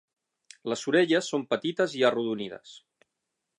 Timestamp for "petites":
1.53-1.95